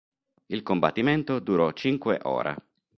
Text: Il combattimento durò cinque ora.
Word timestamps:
Il 0.47 0.63
combattimento 0.63 1.37
durò 1.37 1.71
cinque 1.73 2.17
ora. 2.23 2.55